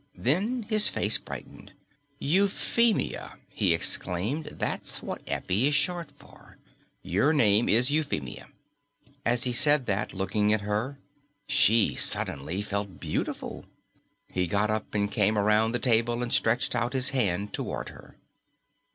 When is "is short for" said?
5.67-6.57